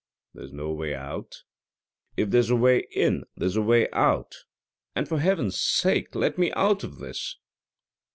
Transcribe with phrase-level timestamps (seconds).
[0.33, 1.43] "There's no way out."
[2.17, 4.33] "If there's a way in there's a way out,
[4.95, 7.37] and for Heaven's sake let me out of this."